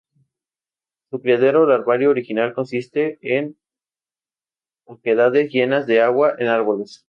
[1.11, 3.55] Su criadero larvario original consiste en
[4.87, 6.99] oquedades llenas de agua en árboles.